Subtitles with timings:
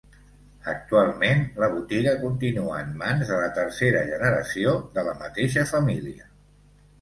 [0.71, 6.29] Actualment, la botiga continua en mans de la tercera generació de la mateixa família.